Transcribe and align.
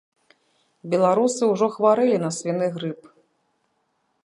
Беларусы 0.93 1.41
ўжо 1.51 1.67
хварэлі 1.77 2.17
на 2.25 2.29
свіны 2.39 2.67
грып! 2.79 3.01